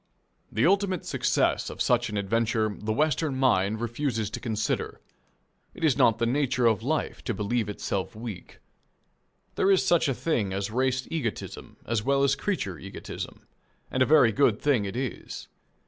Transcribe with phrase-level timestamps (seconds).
[0.51, 4.99] The ultimate success of such an adventure the Western mind refuses to consider.
[5.75, 8.57] It is not the nature of life to believe itself weak.
[9.53, 13.45] There is such a thing as race egotism as well as creature egotism,
[13.91, 15.47] and a very good thing it is.